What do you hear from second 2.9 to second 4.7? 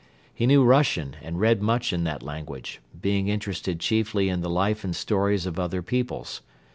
being interested chiefly in the